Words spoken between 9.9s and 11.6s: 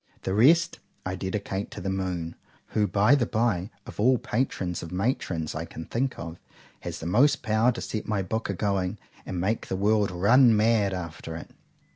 run mad after it.